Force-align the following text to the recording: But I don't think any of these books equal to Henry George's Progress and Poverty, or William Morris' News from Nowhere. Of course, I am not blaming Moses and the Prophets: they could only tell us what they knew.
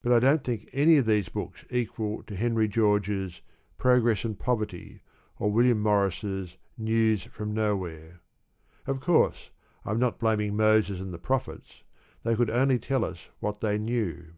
But 0.00 0.12
I 0.14 0.20
don't 0.20 0.42
think 0.42 0.70
any 0.72 0.96
of 0.96 1.04
these 1.04 1.28
books 1.28 1.66
equal 1.70 2.22
to 2.22 2.34
Henry 2.34 2.66
George's 2.66 3.42
Progress 3.76 4.24
and 4.24 4.38
Poverty, 4.38 5.02
or 5.36 5.52
William 5.52 5.80
Morris' 5.82 6.56
News 6.78 7.24
from 7.24 7.52
Nowhere. 7.52 8.22
Of 8.86 9.00
course, 9.00 9.50
I 9.84 9.90
am 9.90 9.98
not 9.98 10.18
blaming 10.18 10.56
Moses 10.56 10.98
and 10.98 11.12
the 11.12 11.18
Prophets: 11.18 11.82
they 12.22 12.34
could 12.36 12.48
only 12.48 12.78
tell 12.78 13.04
us 13.04 13.28
what 13.40 13.60
they 13.60 13.76
knew. 13.76 14.32